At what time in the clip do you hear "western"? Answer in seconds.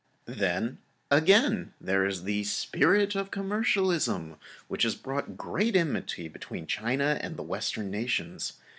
7.43-7.91